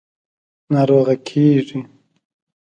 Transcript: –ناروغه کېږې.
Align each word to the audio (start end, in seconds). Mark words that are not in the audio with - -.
–ناروغه 0.73 1.15
کېږې. 1.27 1.79